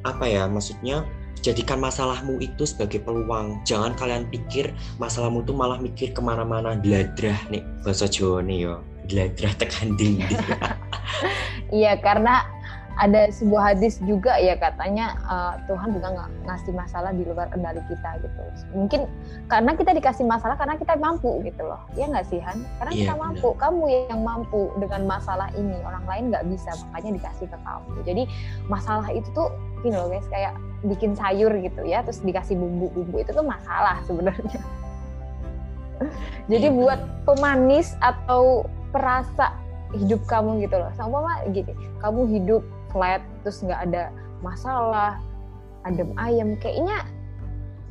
[0.00, 1.04] apa ya maksudnya
[1.40, 3.60] jadikan masalahmu itu sebagai peluang.
[3.64, 6.76] Jangan kalian pikir masalahmu itu malah mikir ke mana-mana.
[6.76, 8.74] Deladrah nih bahasa Jawa nih yo.
[9.08, 10.28] Deladrah tekan dinding.
[11.70, 12.42] Iya karena
[12.98, 17.80] ada sebuah hadis juga ya katanya uh, Tuhan juga nggak ngasih masalah di luar kendali
[17.86, 18.42] kita gitu.
[18.74, 19.06] Mungkin
[19.46, 21.80] karena kita dikasih masalah karena kita mampu gitu loh.
[21.94, 22.60] Ya nggak sih Han?
[22.82, 23.48] Karena Iya, kita mampu.
[23.56, 25.78] Kamu yang mampu dengan masalah ini.
[25.86, 27.90] Orang lain nggak bisa makanya dikasih ke kamu.
[28.04, 28.22] Jadi
[28.66, 29.48] masalah itu tuh
[29.80, 30.52] gini loh guys kayak
[30.84, 34.60] bikin sayur gitu ya terus dikasih bumbu-bumbu itu tuh masalah sebenarnya.
[36.50, 39.54] Jadi Iya, buat pemanis atau perasa
[39.94, 40.90] hidup kamu gitu loh.
[40.96, 44.10] Sama mama gini, kamu hidup flat terus nggak ada
[44.44, 45.18] masalah,
[45.86, 47.06] adem ayem, kayaknya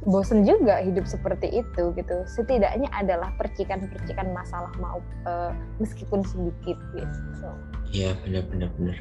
[0.07, 2.15] bosen juga hidup seperti itu gitu.
[2.27, 7.49] Setidaknya adalah percikan-percikan masalah mau eh, meskipun sedikit gitu.
[7.89, 8.97] ya benar-benar benar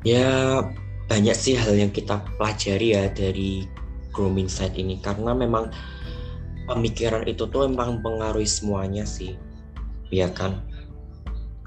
[0.00, 0.64] ya
[1.06, 3.68] banyak sih hal yang kita pelajari ya dari
[4.12, 5.68] grow mindset ini karena memang
[6.66, 9.36] pemikiran itu tuh emang mempengaruhi semuanya sih
[10.08, 10.62] ya kan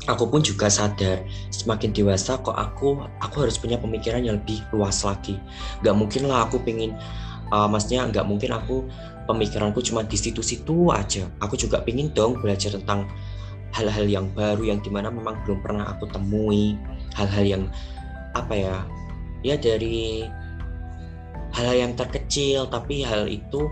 [0.05, 5.01] aku pun juga sadar semakin dewasa kok aku aku harus punya pemikiran yang lebih luas
[5.01, 5.37] lagi.
[5.81, 6.93] Nggak mungkin lah aku pengen
[7.49, 8.85] uh, maksudnya nggak mungkin aku
[9.25, 11.25] pemikiranku cuma di situ-situ aja.
[11.41, 13.09] Aku juga pengen dong belajar tentang
[13.73, 16.77] hal-hal yang baru yang di mana memang belum pernah aku temui.
[17.17, 17.63] Hal-hal yang
[18.35, 18.75] apa ya
[19.41, 20.27] ya dari
[21.55, 23.71] hal-hal yang terkecil tapi hal itu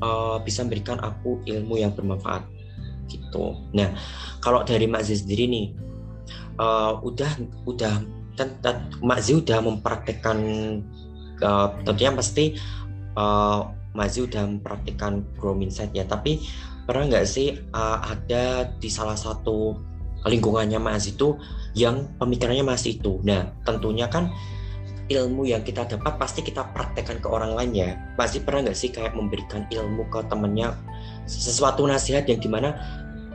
[0.00, 2.55] uh, bisa memberikan aku ilmu yang bermanfaat
[3.06, 3.56] gitu.
[3.72, 3.94] Nah,
[4.42, 5.66] kalau dari Mak Zee sendiri nih,
[6.58, 7.30] uh, udah
[7.66, 7.94] udah
[9.00, 10.38] Mak Zee udah mempraktekkan
[11.40, 12.44] uh, tentunya pasti
[13.16, 16.04] uh, Mak Zee udah mempraktekkan grow mindset ya.
[16.04, 16.44] Tapi
[16.84, 19.74] pernah nggak sih uh, ada di salah satu
[20.26, 21.38] lingkungannya Mak itu
[21.76, 23.22] yang pemikirannya masih itu.
[23.22, 24.32] Nah, tentunya kan
[25.06, 27.88] ilmu yang kita dapat pasti kita praktekkan ke orang lain ya.
[28.18, 30.74] Pasti pernah nggak sih kayak memberikan ilmu ke temennya
[31.26, 32.74] sesuatu nasihat yang di mana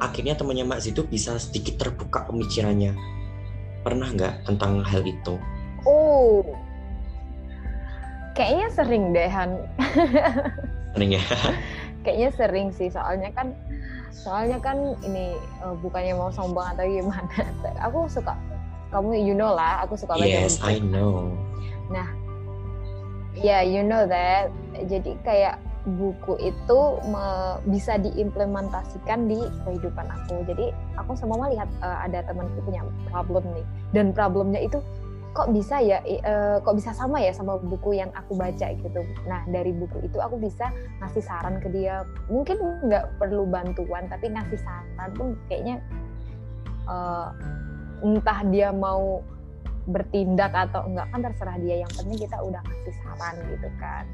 [0.04, 2.96] akhirnya temannya Mak Zee itu bisa sedikit terbuka pemikirannya.
[3.82, 5.40] Pernah nggak tentang hal itu?
[5.88, 6.46] Oh,
[8.38, 9.52] kayaknya sering deh Han.
[10.92, 11.24] Sering ya?
[12.02, 13.54] kayaknya sering sih soalnya kan
[14.12, 17.30] soalnya kan ini uh, bukannya mau sombong atau gimana
[17.86, 18.34] aku suka
[18.92, 20.68] kamu you know lah aku suka baca yes buku.
[20.68, 21.34] I know
[21.92, 22.08] nah
[23.38, 24.52] ya yeah, you know that.
[24.88, 26.80] Jadi kayak buku itu
[27.66, 30.46] bisa diimplementasikan di kehidupan aku.
[30.46, 33.66] Jadi aku sama lihat uh, ada temanku punya problem nih.
[33.90, 34.78] Dan problemnya itu
[35.32, 39.02] kok bisa ya uh, kok bisa sama ya sama buku yang aku baca gitu.
[39.26, 40.70] Nah dari buku itu aku bisa
[41.02, 42.06] ngasih saran ke dia.
[42.30, 45.82] Mungkin nggak perlu bantuan tapi ngasih saran pun kayaknya
[46.86, 47.34] uh,
[48.06, 49.26] entah dia mau
[49.90, 51.76] bertindak atau enggak kan terserah dia.
[51.82, 54.06] Yang penting kita udah kasih saran gitu kan.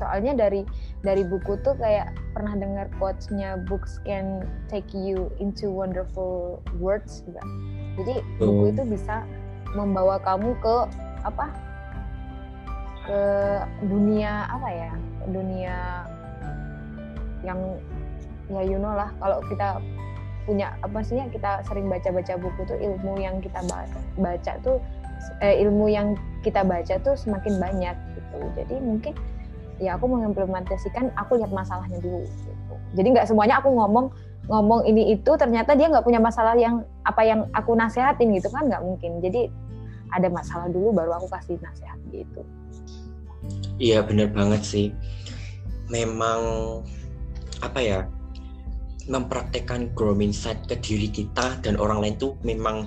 [0.00, 0.64] Soalnya dari
[1.04, 4.42] dari buku tuh kayak pernah dengar quotes-nya books can
[4.72, 7.44] take you into wonderful words juga.
[8.00, 9.22] Jadi buku itu bisa
[9.76, 10.76] membawa kamu ke
[11.22, 11.46] apa?
[13.04, 13.22] Ke
[13.84, 14.92] dunia apa ya?
[15.28, 15.76] Dunia
[17.42, 17.58] yang
[18.50, 19.78] ya you know lah kalau kita
[20.42, 23.62] punya apa sih kita sering baca-baca buku tuh ilmu yang kita
[24.18, 24.82] baca tuh
[25.38, 28.38] eh, ilmu yang kita baca tuh semakin banyak gitu.
[28.58, 29.14] Jadi mungkin
[29.78, 32.74] ya aku mengimplementasikan aku lihat masalahnya dulu gitu.
[32.98, 34.10] Jadi nggak semuanya aku ngomong
[34.50, 38.66] ngomong ini itu ternyata dia nggak punya masalah yang apa yang aku nasehatin gitu kan
[38.66, 39.22] nggak mungkin.
[39.22, 39.46] Jadi
[40.12, 42.42] ada masalah dulu baru aku kasih nasihat gitu.
[43.78, 44.86] Iya bener banget sih.
[45.90, 46.40] Memang
[47.62, 47.98] apa ya
[49.08, 52.86] mempraktekkan grow mindset ke diri kita dan orang lain tuh memang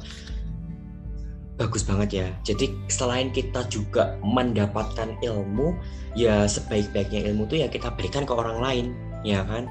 [1.55, 2.27] bagus banget ya.
[2.43, 5.75] Jadi selain kita juga mendapatkan ilmu,
[6.15, 8.85] ya sebaik-baiknya ilmu tuh ya kita berikan ke orang lain,
[9.23, 9.67] ya kan?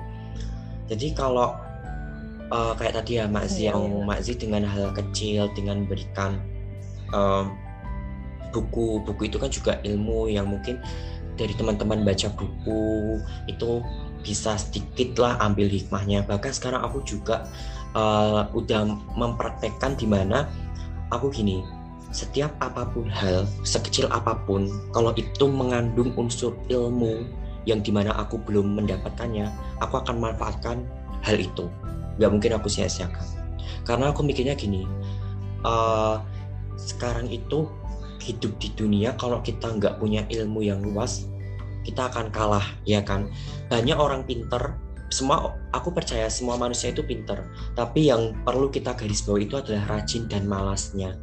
[0.89, 1.57] Jadi kalau
[2.53, 4.05] uh, kayak tadi ya Mak Zi iya, yang iya.
[4.05, 6.41] Mak Zi dengan hal kecil dengan berikan
[8.51, 10.83] buku-buku uh, itu kan juga ilmu yang mungkin
[11.35, 13.19] dari teman-teman baca buku
[13.51, 13.83] itu
[14.25, 16.25] bisa sedikit lah ambil hikmahnya.
[16.25, 17.45] Bahkan sekarang aku juga
[17.93, 20.49] uh, udah mempraktekkan di mana
[21.13, 21.61] aku gini
[22.15, 27.27] setiap apa pun hal sekecil apa pun kalau itu mengandung unsur ilmu
[27.67, 29.51] yang di mana aku belum mendapatkannya
[29.85, 30.89] aku akan manfaatkan
[31.21, 31.69] hal itu.
[32.17, 33.27] Nggak mungkin aku sia-siakan.
[33.85, 34.89] Karena aku mikirnya gini
[35.69, 36.17] uh,
[36.81, 37.69] sekarang itu
[38.25, 41.29] hidup di dunia kalau kita nggak punya ilmu yang luas
[41.85, 43.29] kita akan kalah ya kan?
[43.69, 44.81] Banyak orang pinter
[45.13, 47.47] semua aku percaya semua manusia itu pinter.
[47.79, 51.15] Tapi yang perlu kita garis bawah itu adalah rajin dan malasnya.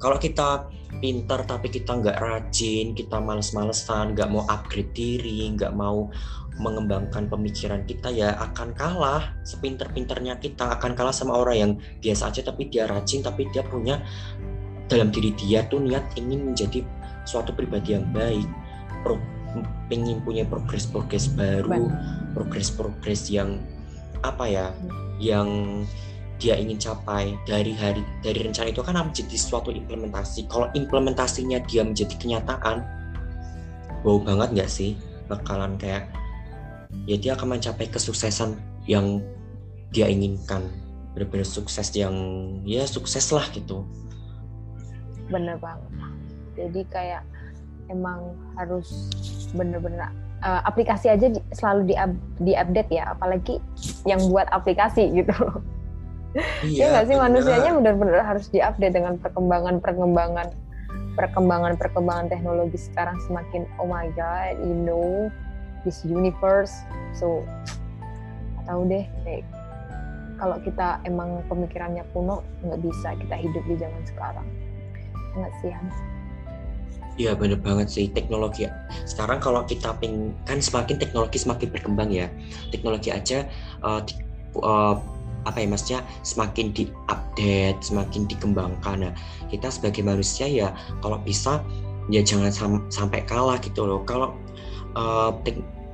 [0.00, 0.70] Kalau kita
[1.04, 6.08] pinter tapi kita nggak rajin kita males-malesan nggak mau upgrade diri nggak mau
[6.56, 9.36] mengembangkan pemikiran kita ya akan kalah.
[9.44, 14.00] Sepinter-pinternya kita akan kalah sama orang yang biasa aja tapi dia rajin tapi dia punya
[14.88, 16.82] dalam diri dia tuh niat ingin menjadi
[17.22, 18.48] suatu pribadi yang baik
[19.90, 21.90] pengen punya progres-progres baru
[22.34, 23.58] progres-progres yang
[24.22, 24.66] apa ya
[25.18, 25.48] yang
[26.40, 30.48] dia ingin capai dari hari dari rencana itu kan menjadi suatu implementasi.
[30.48, 32.80] Kalau implementasinya dia menjadi kenyataan
[34.02, 34.96] wow banget nggak sih?
[35.28, 36.08] Bakalan kayak
[37.04, 38.56] ya dia akan mencapai kesuksesan
[38.88, 39.20] yang
[39.92, 40.64] dia inginkan.
[41.12, 42.16] Benar-benar sukses yang
[42.64, 43.84] ya sukses lah gitu.
[45.28, 45.92] Bener banget.
[46.56, 47.22] Jadi kayak
[47.90, 49.10] emang harus
[49.52, 50.08] bener-bener
[50.46, 51.94] uh, aplikasi aja di, selalu di,
[52.40, 53.58] di update ya apalagi
[54.06, 55.34] yang buat aplikasi gitu.
[55.36, 55.60] Loh
[56.62, 60.54] iya ya nggak sih manusianya benar-benar harus diupdate dengan perkembangan perkembangan
[61.18, 65.26] perkembangan perkembangan teknologi sekarang semakin oh my god you know
[65.82, 66.72] this universe.
[67.16, 67.42] So
[68.68, 69.42] tahu deh kayak
[70.38, 74.46] kalau kita emang pemikirannya kuno nggak bisa kita hidup di zaman sekarang.
[75.34, 75.96] Nggak sih Hans?
[77.20, 78.64] Iya bener banget sih teknologi
[79.04, 82.32] sekarang kalau kita ping kan semakin teknologi semakin berkembang ya.
[82.72, 83.44] Teknologi aja
[83.84, 84.16] uh, di,
[84.56, 84.96] uh,
[85.44, 89.04] apa ya maksudnya semakin diupdate semakin dikembangkan.
[89.04, 89.12] Nah
[89.52, 90.72] kita sebagai manusia ya
[91.04, 91.60] kalau bisa
[92.08, 94.00] ya jangan sam sampai kalah gitu loh.
[94.08, 94.32] Kalau
[94.96, 95.36] uh,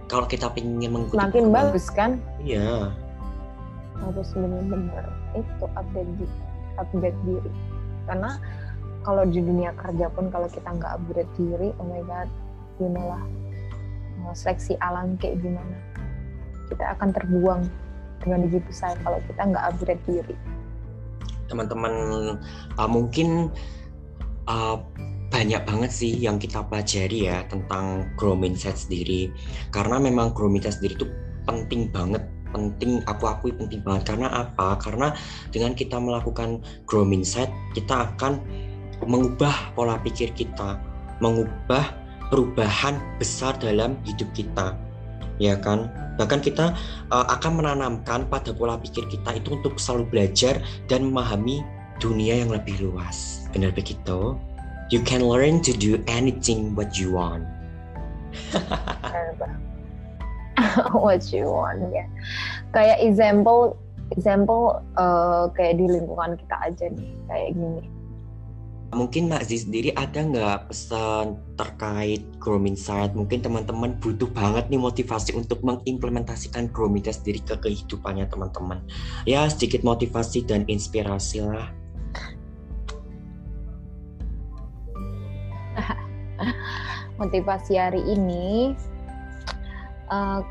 [0.07, 2.23] kalau kita ingin mengikuti makin bagus kan?
[2.39, 2.95] Iya.
[3.99, 6.27] Harus benar-benar itu update di
[6.79, 7.51] update diri.
[8.07, 8.39] Karena
[9.07, 12.27] kalau di dunia kerja pun kalau kita nggak upgrade diri oh my god
[12.83, 13.25] know lah?
[14.35, 15.79] Seleksi alam kayak gimana?
[16.67, 17.61] Kita akan terbuang
[18.21, 20.37] dengan begitu saya kalau kita nggak upgrade diri.
[21.47, 21.95] Teman-teman
[22.75, 23.55] uh, mungkin
[24.51, 24.83] uh,
[25.31, 29.31] banyak banget sih yang kita pelajari ya tentang grow mindset sendiri.
[29.71, 31.07] Karena memang grow mindset sendiri itu
[31.47, 34.11] penting banget penting aku akui penting banget.
[34.11, 34.75] Karena apa?
[34.83, 35.15] Karena
[35.55, 37.47] dengan kita melakukan grow mindset
[37.79, 38.43] kita akan
[39.05, 40.81] mengubah pola pikir kita
[41.21, 41.93] mengubah
[42.29, 44.77] perubahan besar dalam hidup kita
[45.37, 45.89] ya kan?
[46.17, 46.73] Bahkan kita
[47.13, 51.61] uh, akan menanamkan pada pola pikir kita itu untuk selalu belajar dan memahami
[52.01, 53.49] dunia yang lebih luas.
[53.53, 54.37] Benar begitu?
[54.89, 57.45] You can learn to do anything what you want.
[60.97, 62.09] What you want ya.
[62.73, 63.77] Kayak example
[64.15, 67.83] example uh, kayak di lingkungan kita aja nih kayak gini
[68.95, 73.19] Mungkin Mbak Zi sendiri ada nggak pesan terkait grooming side?
[73.19, 78.79] Mungkin teman-teman butuh banget nih motivasi untuk mengimplementasikan grooming sendiri ke kehidupannya teman-teman.
[79.27, 81.67] Ya sedikit motivasi dan inspirasi lah.
[87.21, 88.77] motivasi hari ini
[90.15, 90.47] uh,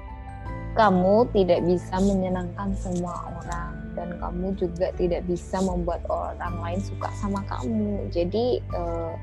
[0.75, 7.09] kamu tidak bisa menyenangkan semua orang dan kamu juga tidak bisa membuat orang lain suka
[7.17, 8.05] sama kamu.
[8.13, 9.17] Jadi uh,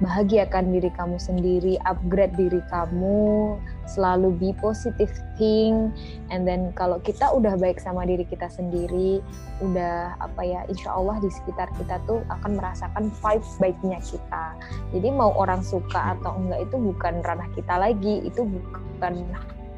[0.00, 5.92] bahagiakan diri kamu sendiri, upgrade diri kamu, selalu be positive thing.
[6.32, 9.20] And then kalau kita udah baik sama diri kita sendiri,
[9.60, 14.44] udah apa ya, insya Allah di sekitar kita tuh akan merasakan vibe baiknya kita.
[14.90, 19.22] Jadi mau orang suka atau enggak itu bukan ranah kita lagi, itu bukan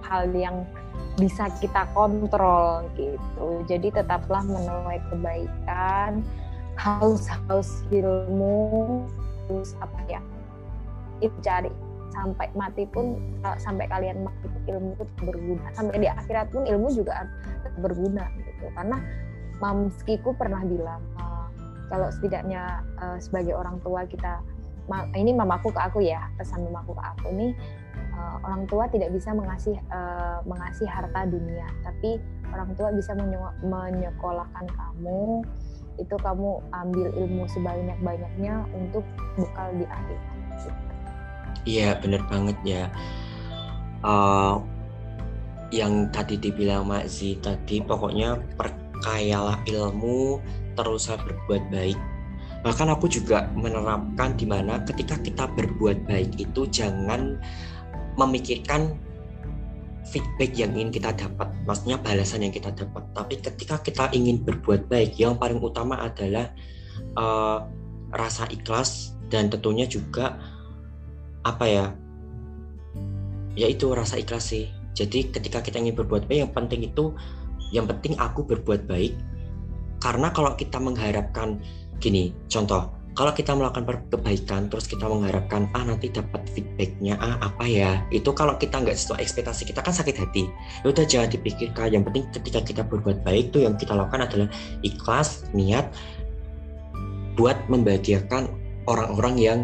[0.06, 0.64] hal yang
[1.14, 3.62] bisa kita kontrol gitu.
[3.70, 6.22] Jadi tetaplah menuai kebaikan,
[6.74, 9.06] haus-haus ilmu,
[9.46, 10.20] terus apa ya,
[11.22, 11.70] itu cari.
[12.14, 13.18] Sampai mati pun
[13.58, 15.66] sampai kalian mati ilmu itu berguna.
[15.74, 17.26] Sampai di akhirat pun ilmu juga
[17.82, 18.70] berguna gitu.
[18.70, 19.02] Karena
[19.58, 21.50] mamskiku pernah bilang uh,
[21.90, 24.42] kalau setidaknya uh, sebagai orang tua kita
[25.16, 27.52] ini mamaku ke aku ya pesan mamaku ke aku nih
[28.14, 32.22] uh, orang tua tidak bisa mengasih uh, mengasih harta dunia, tapi
[32.54, 33.12] orang tua bisa
[33.62, 35.42] menyekolahkan kamu
[35.94, 39.06] itu kamu ambil ilmu sebanyak-banyaknya untuk
[39.38, 40.18] bekal di akhir.
[41.64, 42.84] Iya benar banget ya.
[44.04, 44.58] Uh,
[45.74, 50.38] yang tadi dibilang Mak Zi tadi pokoknya perkayalah ilmu
[50.78, 51.98] teruslah berbuat baik
[52.64, 57.36] bahkan aku juga menerapkan di mana ketika kita berbuat baik itu jangan
[58.14, 58.98] memikirkan
[60.04, 63.02] feedback yang ingin kita dapat, maksudnya balasan yang kita dapat.
[63.16, 66.52] Tapi ketika kita ingin berbuat baik, yang paling utama adalah
[67.16, 67.64] uh,
[68.12, 70.38] rasa ikhlas dan tentunya juga
[71.42, 71.86] apa ya,
[73.56, 74.68] yaitu rasa ikhlas sih.
[74.94, 77.16] Jadi ketika kita ingin berbuat baik, yang penting itu,
[77.74, 79.16] yang penting aku berbuat baik.
[79.98, 81.58] Karena kalau kita mengharapkan
[81.98, 87.62] gini, contoh, kalau kita melakukan kebaikan terus kita mengharapkan ah nanti dapat feedbacknya ah apa
[87.62, 88.02] ya?
[88.10, 90.50] Itu kalau kita nggak sesuai ekspektasi kita kan sakit hati.
[90.82, 91.94] Ya udah jangan dipikirkan.
[91.94, 94.50] Yang penting ketika kita berbuat baik tuh yang kita lakukan adalah
[94.82, 95.94] ikhlas niat
[97.38, 98.50] buat membahagiakan
[98.90, 99.58] orang-orang yang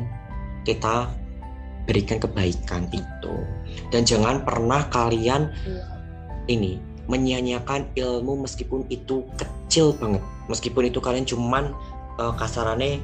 [0.63, 1.11] kita
[1.91, 3.35] berikan kebaikan itu.
[3.91, 5.85] Dan jangan pernah kalian iya.
[6.47, 6.79] ini
[7.11, 10.23] menyia-nyiakan ilmu meskipun itu kecil banget.
[10.47, 11.75] Meskipun itu kalian cuman
[12.23, 13.03] uh, kasarannya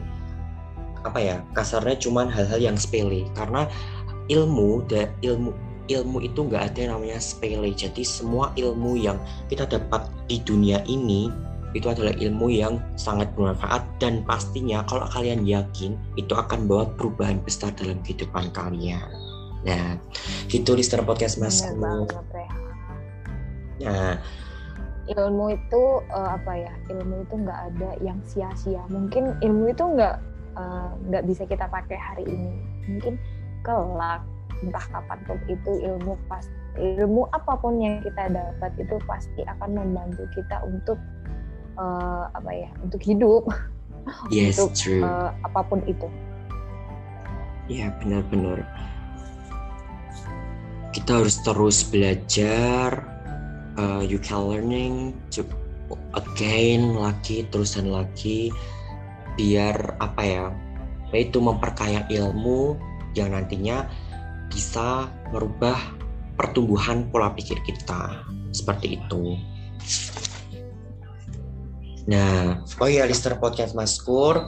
[1.07, 3.71] apa ya kasarnya cuman hal-hal yang sepele karena
[4.27, 5.55] ilmu dan ilmu
[5.87, 10.83] ilmu itu nggak ada yang namanya sepele jadi semua ilmu yang kita dapat di dunia
[10.90, 11.31] ini
[11.77, 17.37] itu adalah ilmu yang sangat bermanfaat dan pastinya kalau kalian yakin itu akan bawa perubahan
[17.45, 19.05] besar dalam kehidupan kalian.
[19.69, 20.01] Nah,
[20.49, 21.61] gitu listener podcast Mas.
[23.77, 24.16] Nah,
[25.12, 26.73] ilmu itu uh, apa ya?
[26.88, 28.81] Ilmu itu nggak ada yang sia-sia.
[28.88, 30.16] Mungkin ilmu itu nggak
[31.12, 32.53] nggak uh, bisa kita pakai hari ini.
[32.88, 33.14] Mungkin
[33.61, 34.25] kelak
[34.64, 36.45] entah kapan pun itu ilmu pas
[36.81, 40.97] ilmu apa pun yang kita dapat itu pasti akan membantu kita untuk
[41.77, 43.45] uh, apa ya untuk hidup.
[44.31, 45.03] Yes, untuk true.
[45.03, 46.07] Uh, apa pun itu.
[47.66, 48.62] Ya benar-benar.
[50.95, 53.03] Kita harus terus belajar
[53.75, 55.42] uh, you can learning to
[56.14, 58.55] again lagi terus dan lagi
[59.37, 60.46] biar apa ya
[61.14, 62.75] yaitu memperkaya ilmu
[63.14, 63.87] yang nantinya
[64.51, 65.79] bisa merubah
[66.37, 68.20] pertumbuhan pola pikir kita
[68.53, 69.40] seperti itu.
[72.07, 74.38] Nah, oh ya listener podcast Maskur,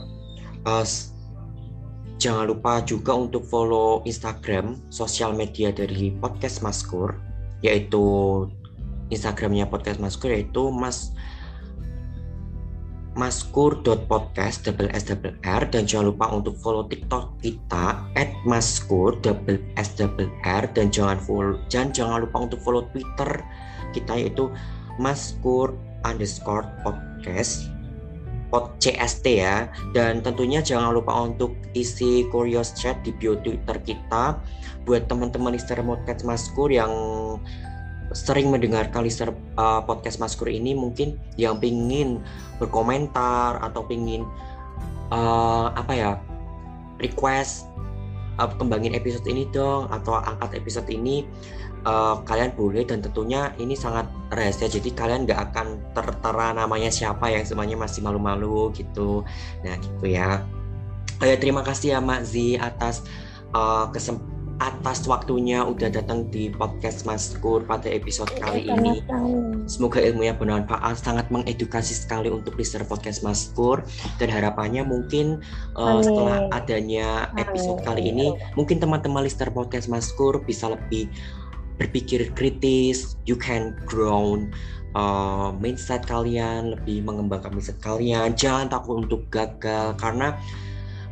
[0.63, 0.87] uh,
[2.23, 7.19] jangan lupa juga untuk follow Instagram sosial media dari podcast Maskur,
[7.67, 8.47] yaitu
[9.09, 11.11] Instagramnya podcast Maskur yaitu Mas
[13.19, 15.67] maskur.podcast double s double r.
[15.67, 20.65] Dan jangan lupa untuk follow tiktok kita at maskur double s double r.
[20.71, 23.43] Dan jangan follow dan jangan lupa untuk follow twitter
[23.91, 24.47] kita yaitu
[25.03, 25.75] maskur
[26.07, 27.67] underscore podcast
[28.49, 29.69] pod CST ya.
[29.93, 34.41] Dan tentunya jangan lupa untuk isi curious chat di bio Twitter kita.
[34.89, 36.89] Buat teman-teman listener podcast Maskur yang
[38.17, 42.25] sering mendengarkan listener uh, podcast Maskur ini mungkin yang pingin
[42.57, 44.25] berkomentar atau pingin
[45.13, 46.11] uh, apa ya
[46.99, 47.69] request
[48.41, 51.29] uh, kembangin episode ini dong atau angkat episode ini
[51.85, 54.73] uh, kalian boleh dan tentunya ini sangat rahasia.
[54.73, 59.23] Jadi kalian nggak akan tertera namanya siapa yang semuanya masih malu-malu gitu.
[59.63, 60.43] Nah gitu ya.
[61.19, 63.03] Oh ya terima kasih ya Mak Z atas
[63.53, 69.07] uh, kesempatan atas waktunya udah datang di podcast Maskur pada episode kali ini.
[69.71, 73.87] Semoga ilmunya bermanfaat, sangat mengedukasi sekali untuk listener podcast Maskur
[74.19, 75.39] dan harapannya mungkin
[75.79, 81.07] uh, setelah adanya episode kali ini, mungkin teman-teman listener podcast Maskur bisa lebih
[81.79, 84.43] berpikir kritis, you can grow
[84.99, 88.35] uh, mindset kalian, lebih mengembangkan mindset kalian.
[88.35, 90.35] Jangan takut untuk gagal karena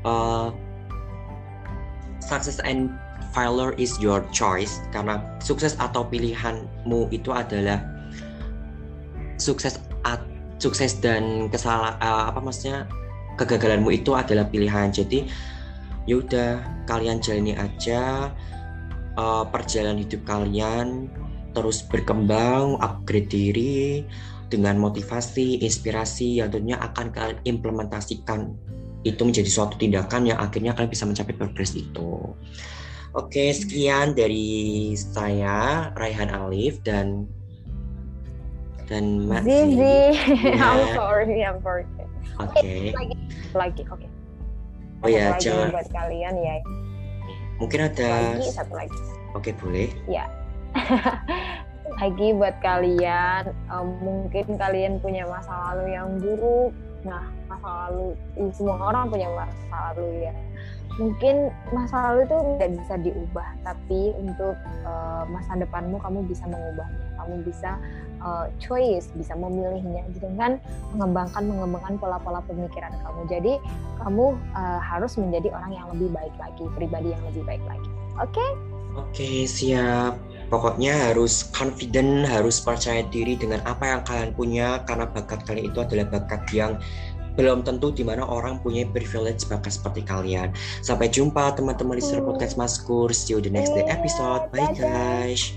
[0.03, 0.51] uh,
[2.19, 2.91] success and
[3.37, 7.85] failure is your choice karena sukses atau pilihanmu itu adalah
[9.37, 9.77] sukses
[10.09, 10.25] at,
[10.57, 12.89] sukses dan kesalahan uh, apa maksudnya?
[13.37, 14.89] Kegagalanmu itu adalah pilihan.
[14.89, 15.29] Jadi
[16.09, 18.33] yaudah kalian jalani aja
[19.21, 21.13] uh, perjalanan hidup kalian
[21.53, 24.09] terus berkembang upgrade diri
[24.49, 28.57] dengan motivasi inspirasi yang tentunya akan kalian implementasikan.
[29.05, 32.33] Itu menjadi suatu tindakan yang akhirnya kalian bisa mencapai progres itu.
[33.17, 37.25] Oke, sekian dari saya Raihan Alif dan
[38.93, 39.97] dan Mbak Zizi.
[40.53, 40.61] Ya.
[40.69, 41.89] I'm sorry, I'm sorry.
[42.37, 42.53] Oke.
[42.61, 42.93] Okay.
[42.93, 43.17] Lagi,
[43.57, 44.05] lagi, oke.
[44.05, 44.11] Okay.
[45.01, 45.73] Oh ya, lagi jangan.
[45.73, 46.55] buat kalian ya.
[47.57, 48.37] Mungkin ada.
[48.37, 49.01] Lagi satu lagi.
[49.33, 49.89] Oke, okay, boleh.
[50.21, 50.29] Ya.
[51.97, 56.77] lagi buat kalian, um, mungkin kalian punya masa lalu yang buruk.
[57.01, 58.13] Nah, masa lalu,
[58.53, 60.37] semua orang punya masa lalu ya
[60.97, 64.57] mungkin masa lalu itu tidak bisa diubah tapi untuk
[64.89, 67.07] uh, masa depanmu kamu bisa mengubahnya.
[67.17, 67.77] Kamu bisa
[68.25, 70.57] uh, choice bisa memilihnya dengan
[70.97, 73.21] mengembangkan mengembangkan pola-pola pemikiran kamu.
[73.29, 73.53] Jadi
[74.01, 77.91] kamu uh, harus menjadi orang yang lebih baik lagi pribadi yang lebih baik lagi.
[78.17, 78.33] Oke?
[78.33, 78.51] Okay?
[78.97, 80.17] oke okay, siap.
[80.47, 85.79] Pokoknya harus confident, harus percaya diri dengan apa yang kalian punya karena bakat kalian itu
[85.83, 86.79] adalah bakat yang
[87.37, 90.51] belum tentu di mana orang punya privilege bakat seperti kalian.
[90.81, 92.33] Sampai jumpa teman-teman listener hmm.
[92.35, 93.13] podcast Maskur.
[93.13, 94.49] See you the next day episode.
[94.51, 95.53] Bye guys.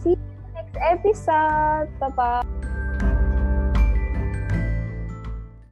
[0.00, 0.20] See you
[0.56, 1.88] next episode.
[2.00, 2.79] Bye bye.